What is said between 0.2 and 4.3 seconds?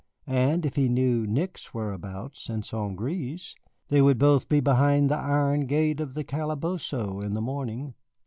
And if he knew Nick's whereabouts and St. Gré's, they would